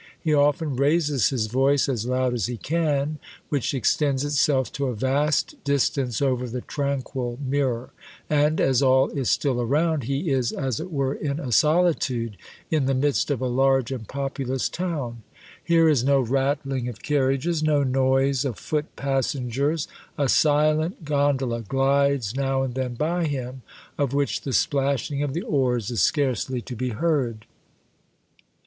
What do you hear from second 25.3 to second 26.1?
the oars is